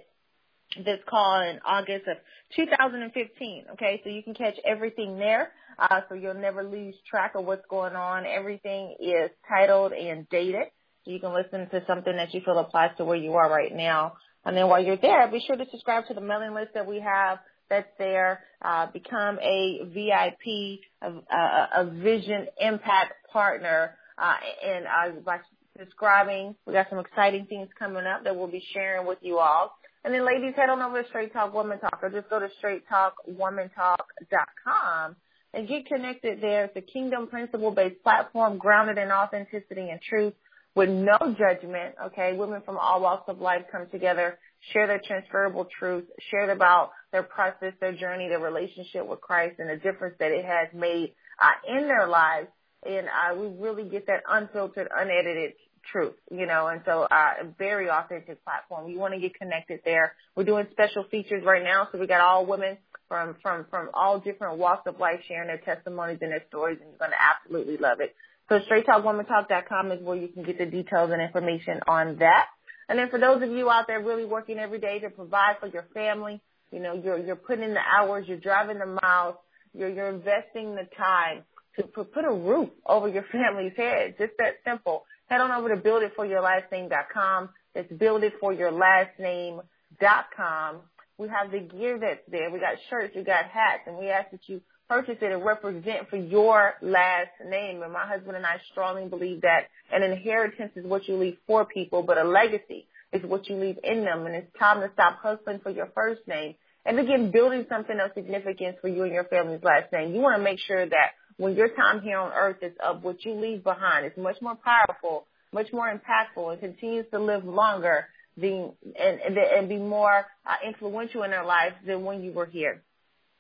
[0.78, 2.18] this call in August of
[2.56, 3.66] 2015.
[3.74, 7.66] Okay, so you can catch everything there, uh, so you'll never lose track of what's
[7.70, 8.26] going on.
[8.26, 10.68] Everything is titled and dated,
[11.04, 13.76] so you can listen to something that you feel applies to where you are right
[13.76, 14.14] now.
[14.46, 17.02] And then while you're there, be sure to subscribe to the mailing list that we
[17.02, 18.42] have that's there.
[18.62, 25.40] Uh, become a VIP, a, a, a Vision Impact Partner uh, and uh, by
[25.78, 29.76] describing, we got some exciting things coming up that we'll be sharing with you all.
[30.04, 32.50] And then ladies, head on over to Straight Talk Woman Talk or just go to
[32.64, 35.16] straighttalkwomantalk.com
[35.54, 36.66] and get connected there.
[36.66, 40.34] It's a kingdom principle based platform grounded in authenticity and truth
[40.76, 41.96] with no judgment.
[42.08, 42.34] Okay.
[42.34, 44.40] Women from all walks of life come together,
[44.72, 49.70] share their transferable truth, share about their process, their journey, their relationship with Christ and
[49.70, 52.48] the difference that it has made uh, in their lives
[52.86, 55.54] and uh, we really get that unfiltered, unedited
[55.92, 58.90] truth, you know, and so uh, a very authentic platform.
[58.90, 60.14] You want to get connected there.
[60.36, 64.20] We're doing special features right now, so we got all women from from from all
[64.20, 67.78] different walks of life sharing their testimonies and their stories, and you're going to absolutely
[67.78, 68.16] love it.
[68.50, 72.48] So straighttalkwomantalk.com is where you can get the details and information on that.
[72.88, 75.68] And then for those of you out there really working every day to provide for
[75.68, 76.42] your family,
[76.72, 79.36] you know, you're you're putting in the hours, you're driving the miles,
[79.74, 81.44] you're you're investing the time
[81.80, 84.14] to put a roof over your family's head.
[84.20, 85.06] Just that simple.
[85.28, 87.50] Head on over to builditforyourlastname.com.
[87.76, 90.78] It's builditforyourlastname.com.
[91.18, 92.52] We have the gear that's there.
[92.52, 96.10] We got shirts, we got hats, and we ask that you purchase it and represent
[96.10, 97.84] for your last name.
[97.84, 101.66] And my husband and I strongly believe that an inheritance is what you leave for
[101.66, 104.26] people, but a legacy is what you leave in them.
[104.26, 108.12] And it's time to stop hustling for your first name and begin building something of
[108.16, 110.14] significance for you and your family's last name.
[110.14, 113.24] You want to make sure that when your time here on earth is up, what
[113.24, 118.08] you leave behind is much more powerful, much more impactful, and continues to live longer
[118.36, 122.84] than, and, and, be more uh, influential in their lives than when you were here.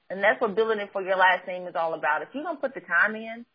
[0.09, 2.21] And that's what building it for your last name is all about.
[2.21, 3.45] If you're going to put the time in,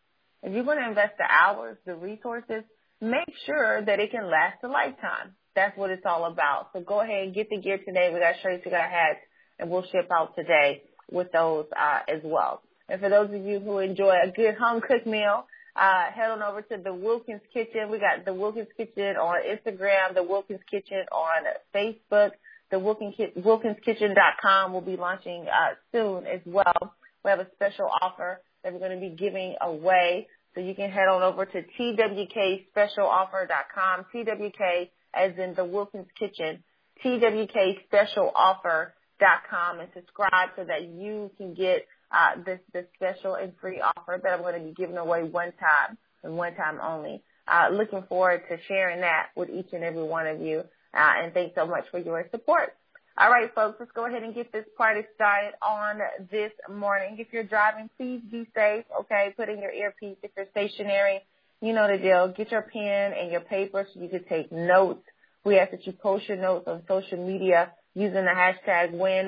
[0.43, 2.63] if you're going to invest the hours, the resources,
[3.01, 5.33] make sure that it can last a lifetime.
[5.55, 6.69] That's what it's all about.
[6.73, 8.11] So go ahead and get the gear today.
[8.13, 9.21] We got shirts, we got hats,
[9.57, 12.61] and we'll ship out today with those uh, as well.
[12.89, 16.41] And for those of you who enjoy a good home cooked meal, uh, head on
[16.41, 17.89] over to the Wilkins Kitchen.
[17.89, 21.43] We got the Wilkins Kitchen on Instagram, the Wilkins Kitchen on
[21.73, 22.31] Facebook.
[22.71, 26.95] The Wilkins, WilkinsKitchen.com will be launching uh, soon as well.
[27.23, 30.27] We have a special offer that we're going to be giving away.
[30.53, 36.63] So you can head on over to twkspecialoffer.com, TWK as in the Wilkins Kitchen,
[37.03, 44.19] twkspecialoffer.com and subscribe so that you can get uh, this this special and free offer
[44.21, 47.23] that I'm going to be giving away one time and one time only.
[47.47, 50.63] Uh, looking forward to sharing that with each and every one of you.
[50.93, 52.73] Uh, and thanks so much for your support.
[53.17, 55.99] All right, folks, let's go ahead and get this party started on
[56.31, 57.15] this morning.
[57.17, 58.83] If you're driving, please be safe.
[59.01, 60.17] Okay, put in your earpiece.
[60.21, 61.21] If you're stationary,
[61.61, 62.33] you know the deal.
[62.35, 65.05] Get your pen and your paper so you can take notes.
[65.45, 69.27] We ask that you post your notes on social media using the hashtag When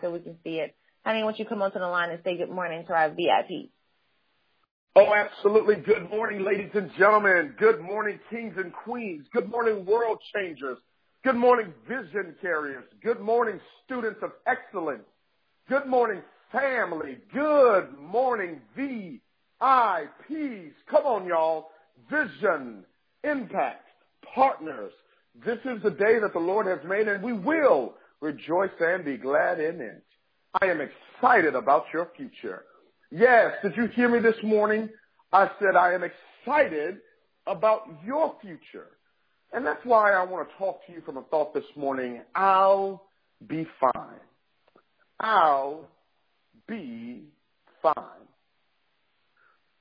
[0.00, 0.74] so we can see it.
[1.04, 3.70] Honey, why don't you come onto the line and say good morning to our VIP?
[4.96, 5.74] Oh, absolutely.
[5.76, 7.54] Good morning, ladies and gentlemen.
[7.58, 9.26] Good morning, kings and queens.
[9.32, 10.78] Good morning, world changers.
[11.22, 12.84] Good morning, vision carriers.
[13.02, 15.04] Good morning, students of excellence.
[15.68, 17.18] Good morning, family.
[17.34, 19.20] Good morning, VIPs.
[19.60, 21.66] Come on, y'all.
[22.10, 22.84] Vision,
[23.24, 23.88] impact,
[24.34, 24.92] partners.
[25.44, 29.18] This is the day that the Lord has made and we will rejoice and be
[29.18, 30.04] glad in it.
[30.60, 32.64] I am excited about your future.
[33.10, 34.88] Yes, did you hear me this morning?
[35.32, 36.98] I said I am excited
[37.46, 38.88] about your future.
[39.52, 42.22] And that's why I want to talk to you from a thought this morning.
[42.34, 43.02] I'll
[43.46, 44.20] be fine.
[45.20, 45.88] I'll
[46.68, 47.24] be
[47.82, 47.94] fine.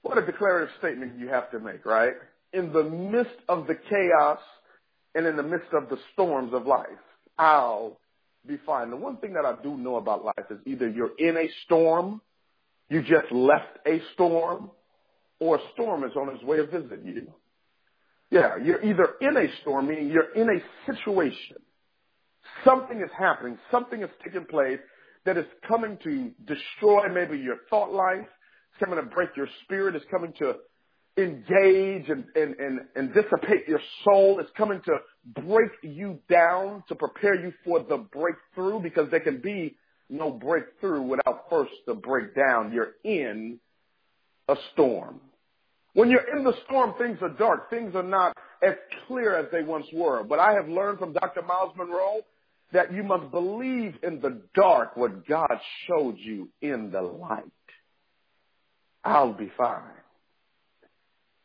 [0.02, 2.14] What a declarative statement you have to make, right?
[2.52, 4.40] In the midst of the chaos
[5.16, 6.88] and in the midst of the storms of life,
[7.38, 8.00] I'll
[8.48, 8.90] be fine.
[8.90, 12.22] The one thing that I do know about life is either you're in a storm,
[12.90, 14.69] you just left a storm,
[15.40, 17.34] or a storm is on its way to visit you.
[18.30, 21.57] Yeah, you're either in a storm, meaning you're in a situation.
[22.66, 24.80] Something is happening, something is taking place
[25.25, 29.95] that is coming to destroy maybe your thought life, it's coming to break your spirit,
[29.95, 30.56] it's coming to
[31.18, 34.40] engage and, and, and, and dissipate your soul.
[34.40, 39.40] It's coming to break you down to prepare you for the breakthrough because there can
[39.40, 39.75] be
[40.10, 42.72] no breakthrough without first the breakdown.
[42.74, 43.60] You're in
[44.48, 45.22] a storm.
[45.94, 47.70] When you're in the storm, things are dark.
[47.70, 48.75] Things are not as
[49.08, 50.24] clear as they once were.
[50.24, 51.44] But I have learned from Dr.
[51.44, 52.22] Myles Munroe
[52.74, 57.44] that you must believe in the dark what God showed you in the light.
[59.04, 59.84] I'll be fine.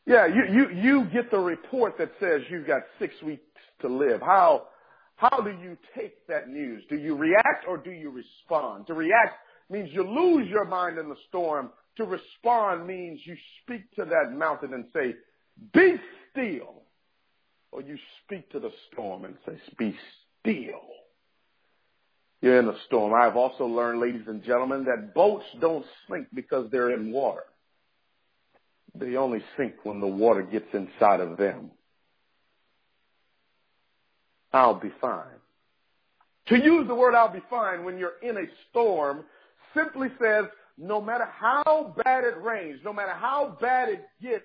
[0.06, 3.42] Yeah, you, you, you get the report that says you've got six weeks
[3.80, 4.20] to live.
[4.20, 4.68] How,
[5.16, 6.84] how do you take that news?
[6.88, 8.86] Do you react or do you respond?
[8.88, 9.34] To react
[9.70, 11.70] means you lose your mind in the storm.
[11.96, 15.14] To respond means you speak to that mountain and say,
[15.72, 15.96] be
[16.30, 16.82] still.
[17.70, 19.94] Or you speak to the storm and say, be
[20.40, 20.80] still.
[22.40, 23.12] You're in a storm.
[23.14, 27.42] I've also learned, ladies and gentlemen, that boats don't sink because they're in water.
[28.94, 31.72] They only sink when the water gets inside of them.
[34.52, 35.24] I'll be fine.
[36.46, 39.24] To use the word I'll be fine when you're in a storm
[39.74, 40.46] simply says,
[40.78, 44.44] no matter how bad it rains, no matter how bad it gets,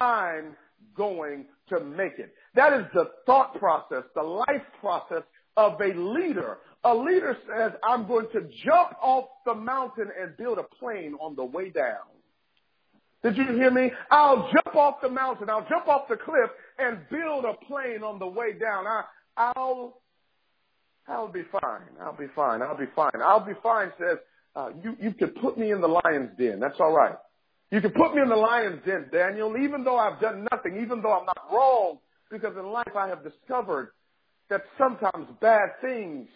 [0.00, 0.56] I'm
[0.96, 2.34] going to make it.
[2.54, 5.22] That is the thought process, the life process
[5.56, 6.58] of a leader.
[6.84, 11.36] A leader says, I'm going to jump off the mountain and build a plane on
[11.36, 11.98] the way down.
[13.22, 13.92] Did you hear me?
[14.10, 15.48] I'll jump off the mountain.
[15.48, 18.86] I'll jump off the cliff and build a plane on the way down.
[18.86, 19.04] I,
[19.36, 20.00] I'll,
[21.08, 21.82] I'll be fine.
[22.00, 22.62] I'll be fine.
[22.62, 23.10] I'll be fine.
[23.22, 24.18] I'll be fine says,
[24.54, 26.60] uh, you, you could put me in the lion's den.
[26.60, 27.16] That's all right.
[27.70, 31.00] You can put me in the lion's den, Daniel, even though I've done nothing, even
[31.00, 31.98] though I'm not wrong,
[32.30, 33.92] because in life I have discovered
[34.50, 36.28] that sometimes bad things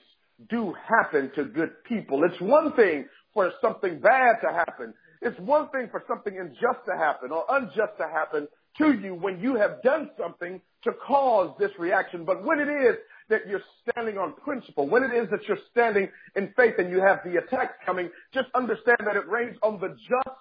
[0.49, 2.23] do happen to good people.
[2.25, 4.95] It's one thing for something bad to happen.
[5.21, 9.41] It's one thing for something unjust to happen or unjust to happen to you when
[9.41, 12.25] you have done something to cause this reaction.
[12.25, 12.97] But when it is
[13.29, 17.01] that you're standing on principle, when it is that you're standing in faith and you
[17.01, 20.37] have the attacks coming, just understand that it rains on the just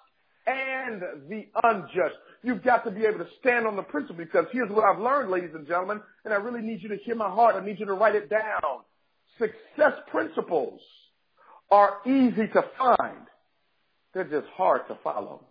[0.46, 2.14] and the unjust.
[2.42, 5.30] You've got to be able to stand on the principle because here's what I've learned,
[5.30, 7.56] ladies and gentlemen, and I really need you to hear my heart.
[7.56, 8.84] I need you to write it down.
[9.38, 10.80] Success principles
[11.70, 13.26] are easy to find
[14.14, 15.44] they're just hard to follow.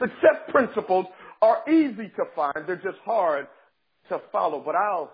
[0.00, 1.06] Success principles
[1.42, 2.66] are easy to find.
[2.66, 3.46] They're just hard
[4.08, 4.62] to follow.
[4.64, 5.12] But I'll,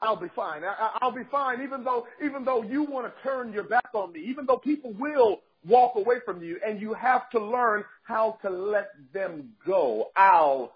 [0.00, 0.62] I'll be fine.
[0.64, 4.12] I, I'll be fine even though, even though you want to turn your back on
[4.12, 8.38] me, even though people will walk away from you and you have to learn how
[8.42, 10.10] to let them go.
[10.16, 10.72] I'll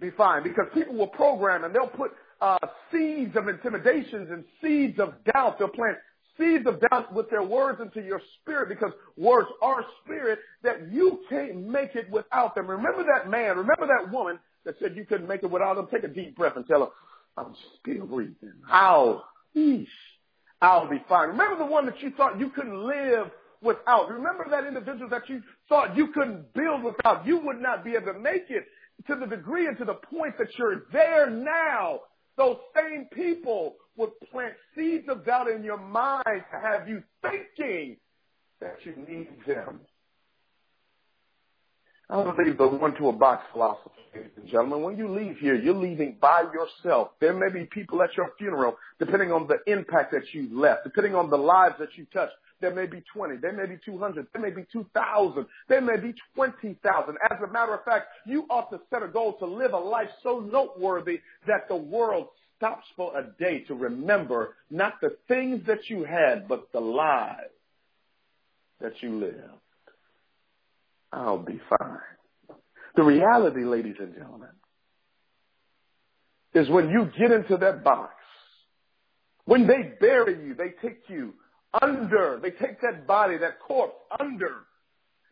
[0.00, 2.58] be fine because people will program and they'll put uh,
[2.90, 5.58] seeds of intimidations and seeds of doubt.
[5.58, 5.98] They'll plant
[6.38, 11.20] seeds of doubt with their words into your spirit because words are spirit that you
[11.28, 12.68] can't make it without them.
[12.68, 15.88] Remember that man, remember that woman that said you couldn't make it without them.
[15.92, 16.88] Take a deep breath and tell her,
[17.36, 18.54] I'm still breathing.
[18.70, 19.24] I'll,
[20.60, 21.28] I'll be fine.
[21.28, 23.30] Remember the one that you thought you couldn't live
[23.62, 24.10] without.
[24.10, 27.26] Remember that individual that you thought you couldn't build without.
[27.26, 28.64] You would not be able to make it
[29.08, 32.00] to the degree and to the point that you're there now.
[32.36, 37.96] Those same people would plant seeds of doubt in your mind to have you thinking
[38.60, 39.80] that you need them.
[42.10, 44.82] I don't believe the one to a box philosophy, ladies and gentlemen.
[44.82, 47.12] When you leave here, you're leaving by yourself.
[47.18, 51.14] There may be people at your funeral, depending on the impact that you left, depending
[51.14, 52.34] on the lives that you touched.
[52.60, 56.14] There may be 20, there may be 200, there may be 2,000, there may be
[56.34, 57.16] 20,000.
[57.30, 60.08] As a matter of fact, you ought to set a goal to live a life
[60.22, 62.28] so noteworthy that the world
[62.64, 67.50] stops for a day to remember not the things that you had, but the lives
[68.80, 69.36] that you lived.
[71.12, 71.98] I'll be fine.
[72.96, 74.48] The reality, ladies and gentlemen,
[76.54, 78.14] is when you get into that box,
[79.44, 81.34] when they bury you, they take you
[81.82, 84.62] under, they take that body, that corpse under,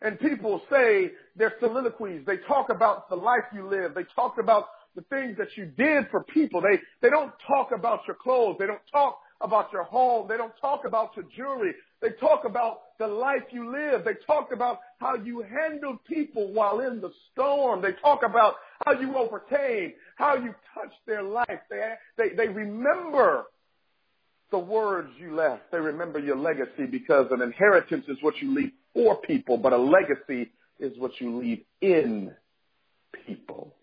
[0.01, 4.65] and people say their soliloquies, they talk about the life you live, they talk about
[4.95, 6.61] the things that you did for people.
[6.61, 8.57] They, they don't talk about your clothes.
[8.59, 10.27] They don't talk about your home.
[10.29, 11.73] They don't talk about your jewelry.
[12.01, 14.05] They talk about the life you live.
[14.05, 17.81] They talk about how you handled people while in the storm.
[17.81, 21.59] They talk about how you overcame, how you touched their life.
[21.69, 23.45] They, they, they remember
[24.51, 25.71] the words you left.
[25.71, 29.77] They remember your legacy because an inheritance is what you leave for people, but a
[29.77, 32.31] legacy is what you leave in
[33.25, 33.73] people.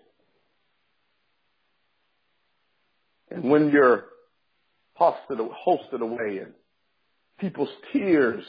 [3.30, 4.06] And when you're
[5.00, 6.52] hosted, hosted away and
[7.38, 8.44] people's tears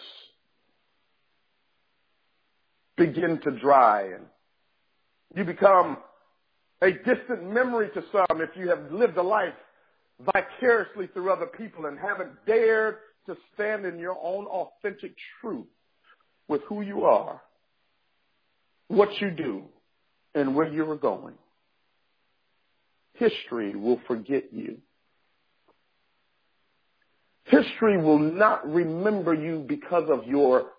[2.98, 4.26] begin to dry and
[5.36, 5.98] you become
[6.82, 9.54] a distant memory to some if you have lived a life
[10.20, 12.98] vicariously through other people and haven't dared
[13.28, 15.68] to stand in your own authentic truth
[16.48, 17.42] with who you are,
[18.88, 19.64] what you do,
[20.36, 21.36] and where you are going.
[23.14, 24.78] History will forget you.
[27.46, 30.72] History will not remember you because of your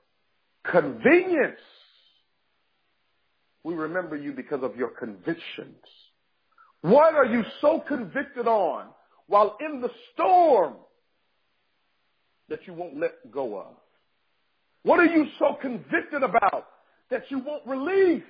[0.64, 1.60] convenience.
[3.64, 5.76] We remember you because of your convictions.
[6.80, 8.86] What are you so convicted on
[9.26, 10.74] while in the storm
[12.48, 13.74] that you won't let go of?
[14.82, 16.66] What are you so convicted about
[17.10, 18.24] that you won't release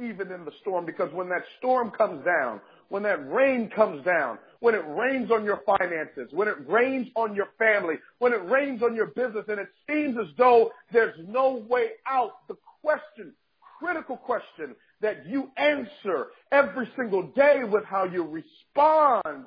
[0.00, 0.86] even in the storm?
[0.86, 5.44] Because when that storm comes down, when that rain comes down, when it rains on
[5.44, 9.60] your finances, when it rains on your family, when it rains on your business, and
[9.60, 13.32] it seems as though there's no way out, the question,
[13.78, 19.46] critical question that you answer every single day with how you respond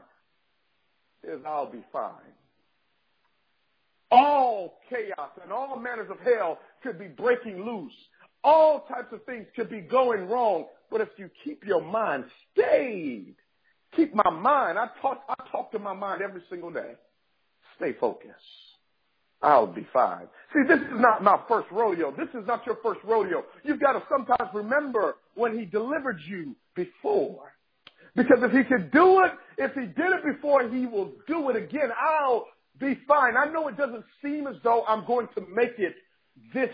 [1.23, 2.11] is I'll be fine.
[4.11, 7.93] All chaos and all manners of hell could be breaking loose.
[8.43, 10.65] All types of things could be going wrong.
[10.91, 13.35] But if you keep your mind stayed,
[13.95, 16.93] keep my mind, I talk, I talk to my mind every single day.
[17.77, 18.31] Stay focused.
[19.41, 20.27] I'll be fine.
[20.53, 22.11] See, this is not my first rodeo.
[22.11, 23.43] This is not your first rodeo.
[23.63, 27.53] You've got to sometimes remember when he delivered you before.
[28.15, 31.55] Because if he could do it, if he did it before, he will do it
[31.55, 31.89] again.
[31.99, 32.47] I'll
[32.79, 33.35] be fine.
[33.35, 35.95] I know it doesn't seem as though I'm going to make it
[36.53, 36.69] this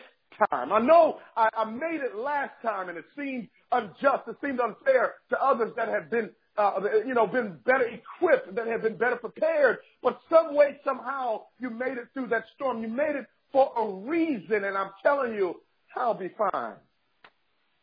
[0.50, 0.72] time.
[0.72, 4.28] I know I, I made it last time and it seemed unjust.
[4.28, 8.68] It seemed unfair to others that have been, uh, you know, been better equipped, that
[8.68, 9.80] have been better prepared.
[10.02, 12.82] But some way, somehow, you made it through that storm.
[12.82, 14.64] You made it for a reason.
[14.64, 15.56] And I'm telling you,
[15.96, 16.76] I'll be fine.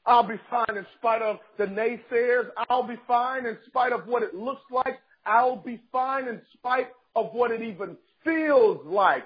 [0.06, 2.48] I'll be fine in spite of the naysayers.
[2.70, 4.98] I'll be fine in spite of what it looks like.
[5.25, 9.25] I'll be fine in spite of what it even feels like.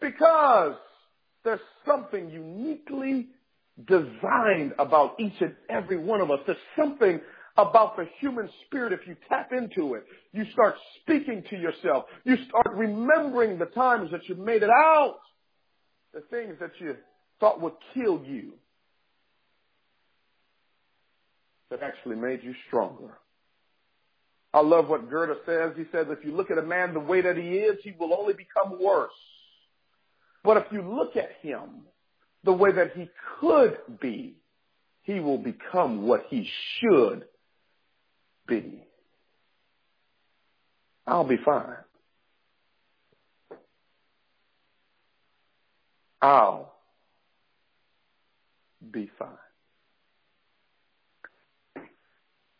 [0.00, 0.74] Because
[1.44, 3.28] there's something uniquely
[3.86, 6.40] designed about each and every one of us.
[6.46, 7.20] There's something
[7.56, 8.92] about the human spirit.
[8.92, 12.04] If you tap into it, you start speaking to yourself.
[12.24, 15.18] You start remembering the times that you made it out.
[16.14, 16.96] The things that you
[17.40, 18.52] thought would kill you
[21.70, 23.18] that actually made you stronger.
[24.54, 25.72] I love what Goethe says.
[25.76, 28.14] He says, if you look at a man the way that he is, he will
[28.14, 29.10] only become worse.
[30.44, 31.84] But if you look at him
[32.44, 33.08] the way that he
[33.40, 34.36] could be,
[35.02, 37.24] he will become what he should
[38.46, 38.84] be.
[41.06, 41.76] I'll be fine.
[46.20, 46.72] I'll
[48.92, 49.28] be fine.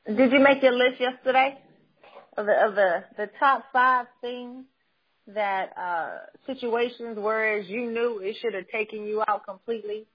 [0.06, 1.58] Did you make your list yesterday
[2.36, 4.64] of the of the the top five things
[5.28, 10.06] that uh situations whereas you knew it should have taken you out completely,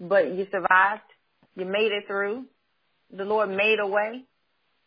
[0.00, 1.02] but you survived,
[1.56, 2.44] you made it through,
[3.16, 4.24] the Lord made a way.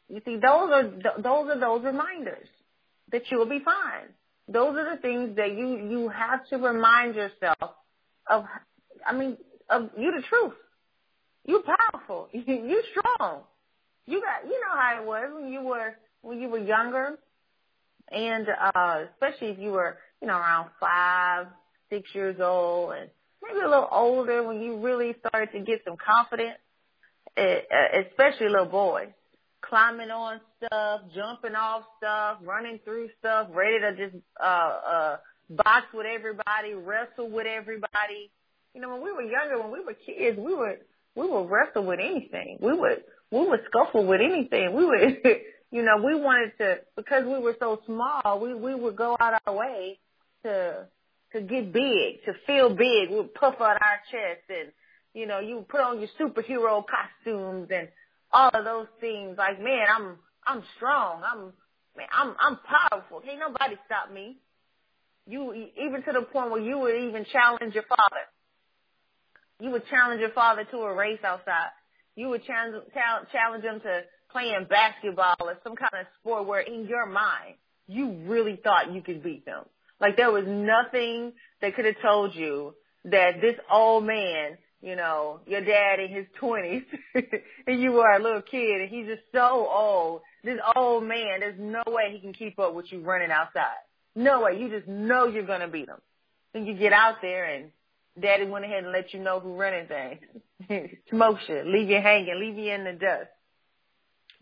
[0.09, 0.83] You see, those are
[1.17, 2.47] those are those reminders
[3.12, 4.09] that you will be fine.
[4.47, 7.71] Those are the things that you you have to remind yourself
[8.29, 8.45] of.
[9.07, 9.38] I mean,
[9.69, 10.53] of you the truth.
[11.45, 12.29] You powerful.
[12.33, 13.43] You strong
[14.07, 17.17] you got you know how it was when you were when you were younger
[18.12, 21.47] and uh especially if you were you know around five
[21.89, 23.09] six years old and
[23.43, 26.57] maybe a little older when you really started to get some confidence
[27.38, 27.59] eh,
[28.09, 29.09] especially little boys
[29.62, 34.45] climbing on stuff jumping off stuff running through stuff ready to just uh
[34.88, 35.17] uh
[35.50, 38.31] box with everybody wrestle with everybody
[38.74, 40.79] you know when we were younger when we were kids we would
[41.15, 44.74] we would wrestle with anything we would we would scuffle with anything.
[44.74, 45.21] We would,
[45.72, 48.39] you know, we wanted to because we were so small.
[48.39, 50.00] We we would go out our way
[50.43, 50.86] to
[51.34, 53.10] to get big, to feel big.
[53.10, 54.72] We'd puff out our chest, and
[55.13, 57.89] you know, you put on your superhero costumes and
[58.31, 59.38] all of those things.
[59.38, 61.22] Like, man, I'm I'm strong.
[61.24, 61.53] I'm
[61.98, 63.22] man, I'm I'm powerful.
[63.22, 64.38] Can't nobody stop me.
[65.27, 68.25] You even to the point where you would even challenge your father.
[69.60, 71.72] You would challenge your father to a race outside.
[72.15, 72.84] You would challenge
[73.31, 74.01] challenge him to
[74.36, 77.56] playing basketball or some kind of sport where in your mind
[77.88, 79.63] you really thought you could beat them.
[80.01, 82.75] Like there was nothing that could have told you
[83.06, 86.84] that this old man, you know, your dad in his twenties
[87.15, 90.22] and you were a little kid and he's just so old.
[90.44, 93.77] This old man, there's no way he can keep up with you running outside.
[94.15, 94.60] No way.
[94.60, 96.01] You just know you're to beat him.
[96.54, 97.72] Then you get out there and
[98.22, 100.89] daddy went ahead and let you know who running things.
[101.10, 103.30] Smokes you, leave you hanging, leave you in the dust.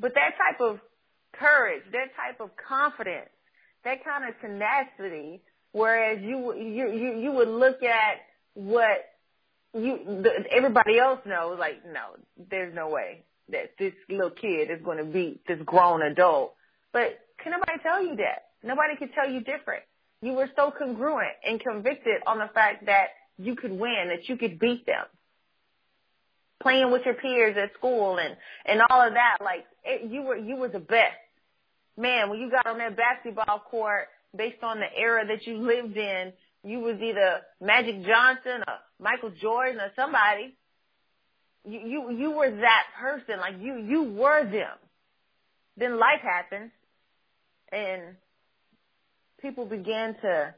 [0.04, 0.82] But that type of
[1.32, 3.30] courage, that type of confidence,
[3.86, 5.42] that kind of tenacity,
[5.72, 8.18] whereas you you you, you would look at
[8.54, 8.98] what
[9.74, 12.18] you the, everybody else knows, like no,
[12.52, 16.54] there's no way that this little kid is going to beat this grown adult.
[16.92, 18.48] But can nobody tell you that?
[18.62, 19.84] Nobody can tell you different.
[20.22, 23.08] You were so congruent and convicted on the fact that
[23.38, 25.06] you could win, that you could beat them.
[26.64, 30.38] Playing with your peers at school and and all of that, like it, you were
[30.38, 31.14] you were the best.
[31.98, 35.96] Man, when you got on that basketball court, based on the era that you lived
[35.98, 40.56] in, you was either Magic Johnson or Michael Jordan or somebody.
[41.66, 44.78] You you you were that person, like you you were them.
[45.78, 46.72] Then life happened,
[47.72, 48.16] and
[49.42, 50.56] people began to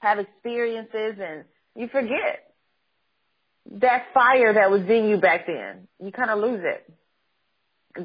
[0.00, 2.49] have experiences, and you forget
[3.66, 5.88] that fire that was in you back then.
[6.02, 6.92] You kind of lose it.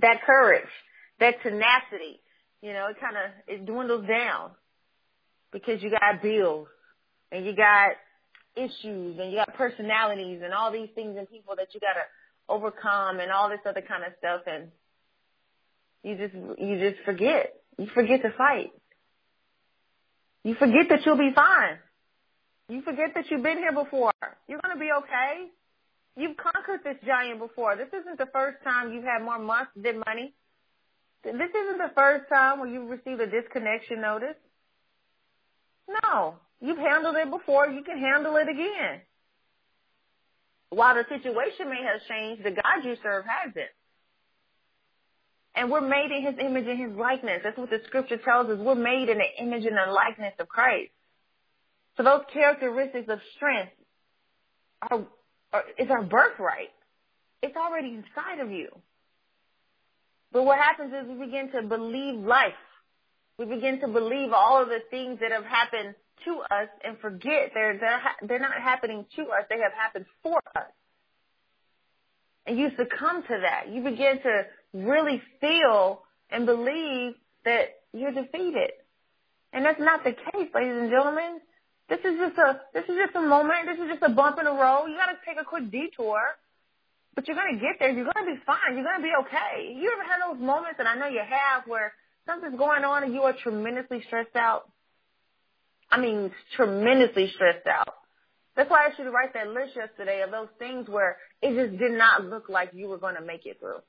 [0.02, 0.68] That courage,
[1.20, 2.20] that tenacity,
[2.62, 4.52] you know, it kind of, it dwindles down
[5.52, 6.68] because you got bills
[7.32, 7.92] and you got
[8.56, 12.06] issues and you got personalities and all these things and people that you got to
[12.50, 14.70] overcome and all this other kind of stuff and
[16.04, 17.54] you just, you just forget.
[17.78, 18.72] You forget to fight.
[20.44, 21.80] You forget that you'll be fine.
[22.70, 24.12] You forget that you've been here before.
[24.48, 25.50] You're going to be okay.
[26.18, 27.76] You've conquered this giant before.
[27.76, 30.34] This isn't the first time you've had more months than money.
[31.24, 34.38] This isn't the first time where you've received a disconnection notice.
[36.04, 36.36] No.
[36.62, 37.68] You've handled it before.
[37.68, 39.02] You can handle it again.
[40.70, 43.72] While the situation may have changed, the God you serve hasn't.
[45.56, 47.42] And we're made in his image and his likeness.
[47.44, 48.58] That's what the scripture tells us.
[48.60, 50.92] We're made in the image and the likeness of Christ.
[51.98, 53.72] So those characteristics of strength
[54.82, 55.06] are,
[55.54, 56.72] are is our birthright.
[57.42, 58.70] It's already inside of you.
[60.32, 62.54] But what happens is we begin to believe life.
[63.38, 67.52] We begin to believe all of the things that have happened to us and forget
[67.54, 69.46] they're they're they're not happening to us.
[69.50, 70.72] They have happened for us.
[72.46, 73.74] And you succumb to that.
[73.74, 78.72] You begin to really feel and believe that you're defeated.
[79.54, 81.40] And that's not the case, ladies and gentlemen.
[81.88, 83.68] This is just a this is just a moment.
[83.68, 84.88] This is just a bump in the road.
[84.90, 86.20] You gotta take a quick detour.
[87.14, 87.92] But you're gonna get there.
[87.92, 88.76] You're gonna be fine.
[88.76, 89.72] You're gonna be okay.
[89.74, 91.94] You ever had those moments, and I know you have, where
[92.26, 94.70] something's going on and you are tremendously stressed out?
[95.90, 97.94] I mean, tremendously stressed out.
[98.56, 101.54] That's why I asked you to write that list yesterday of those things where it
[101.56, 103.80] just did not look like you were going to make it through.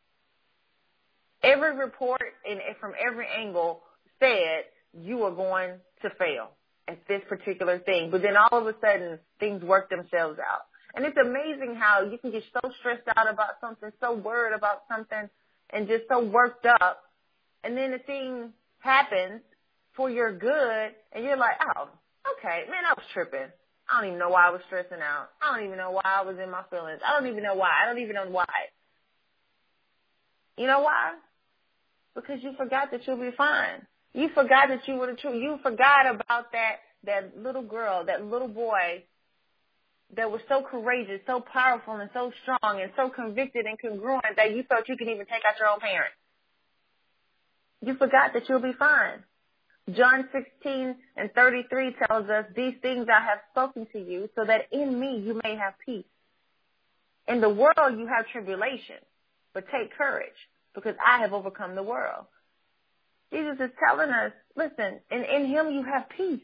[1.43, 3.83] Every report and from every angle
[4.19, 6.51] said you were going to fail
[6.89, 8.11] at this particular thing.
[8.11, 10.63] But then all of a sudden things work themselves out.
[10.95, 14.85] And it's amazing how you can get so stressed out about something, so worried about
[14.89, 15.29] something,
[15.71, 17.03] and just so worked up.
[17.63, 19.43] And then the thing happens
[19.95, 21.89] for your good, and you're like, oh,
[22.39, 23.49] okay, man, I was tripping.
[23.91, 25.29] I don't even know why I was stressing out.
[25.41, 27.01] I don't even know why I was in my feelings.
[27.07, 27.71] I don't even know why.
[27.83, 28.47] I don't even know why.
[30.57, 31.13] You know why?
[32.15, 33.87] Because you forgot that you'll be fine.
[34.17, 35.35] You forgot that you were the truth.
[35.43, 39.05] You forgot about that that little girl, that little boy
[40.17, 44.53] that was so courageous, so powerful, and so strong, and so convicted and congruent that
[44.57, 46.17] you thought you could even take out your own parents.
[47.83, 49.23] You forgot that you'll be fine.
[49.95, 54.63] John 16 and 33 tells us, These things I have spoken to you so that
[54.73, 56.07] in me you may have peace.
[57.29, 58.97] In the world you have tribulation,
[59.53, 60.33] but take courage
[60.75, 62.25] because I have overcome the world.
[63.33, 66.41] Jesus is telling us, listen, in, in him you have peace.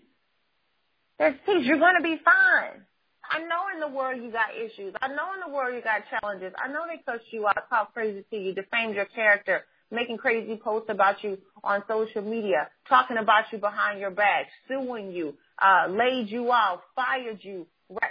[1.18, 1.64] There's peace.
[1.64, 2.82] You're going to be fine.
[3.30, 4.94] I know in the world you got issues.
[5.00, 6.52] I know in the world you got challenges.
[6.58, 10.56] I know they cussed you out, talk crazy to you, defamed your character, making crazy
[10.56, 15.86] posts about you on social media, talking about you behind your back, suing you, uh,
[15.88, 17.66] laid you off, fired you,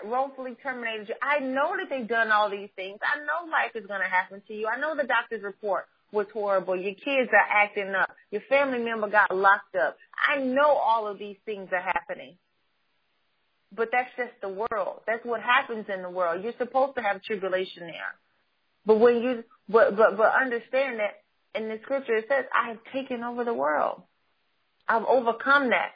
[0.05, 1.15] wrongfully terminated you.
[1.21, 2.99] I know that they've done all these things.
[3.01, 4.67] I know life is going to happen to you.
[4.67, 6.75] I know the doctor's report was horrible.
[6.75, 8.09] Your kids are acting up.
[8.31, 9.97] Your family member got locked up.
[10.27, 12.35] I know all of these things are happening.
[13.75, 15.01] But that's just the world.
[15.07, 16.43] That's what happens in the world.
[16.43, 18.15] You're supposed to have tribulation there.
[18.85, 21.21] But when you, but, but, but understand that
[21.55, 24.01] in the scripture it says, I have taken over the world.
[24.87, 25.91] I've overcome that.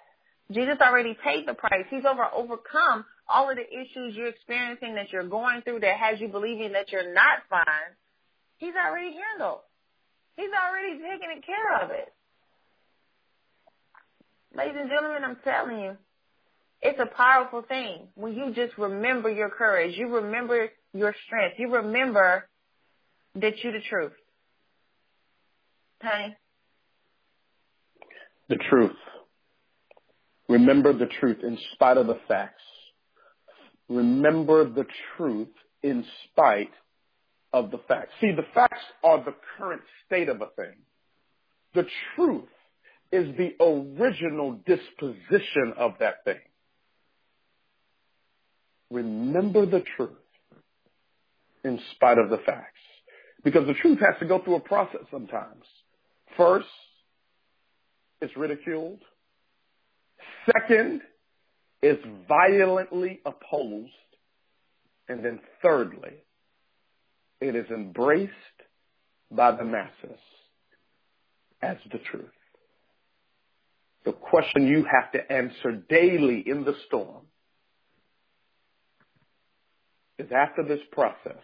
[0.52, 1.86] Jesus already paid the price.
[1.90, 6.22] He's over overcome all of the issues you're experiencing that you're going through that has
[6.22, 7.96] you believing that you're not fine.
[8.58, 9.60] He's already handled.
[10.38, 12.12] He's already taken care of it.
[14.56, 15.98] Ladies and gentlemen, I'm telling you,
[16.82, 19.96] it's a powerful thing when you just remember your courage.
[19.98, 21.56] You remember your strength.
[21.58, 22.48] You remember
[23.36, 24.14] that you're the truth.
[26.02, 26.36] Honey?
[28.50, 28.96] The truth.
[30.48, 32.62] Remember the truth in spite of the facts.
[33.90, 34.86] Remember the
[35.18, 35.50] truth
[35.82, 36.72] in spite
[37.56, 38.12] of the facts.
[38.20, 40.76] See, the facts are the current state of a thing.
[41.74, 42.50] The truth
[43.14, 46.42] is the original disposition of that thing.
[48.92, 50.12] Remember the truth
[51.64, 52.74] in spite of the facts.
[53.46, 55.64] Because the truth has to go through a process sometimes.
[56.36, 56.68] First,
[58.20, 59.00] it's ridiculed.
[60.46, 61.02] Second,
[61.82, 63.92] it's violently opposed.
[65.08, 66.25] And then thirdly,
[67.42, 68.32] it is embraced
[69.32, 70.20] by the masses
[71.62, 72.26] as the truth.
[74.06, 77.26] The question you have to answer daily in the storm
[80.18, 81.42] is after this process,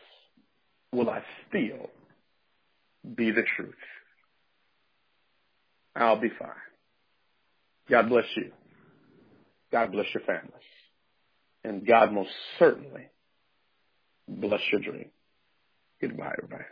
[0.92, 1.90] will I still
[3.16, 3.74] be the truth?
[5.96, 6.50] I'll be fine.
[7.90, 8.52] God bless you.
[9.72, 10.54] God bless your families.
[11.64, 13.10] And God most certainly
[14.28, 15.10] bless your dream.
[16.02, 16.66] Goodbye, everybody.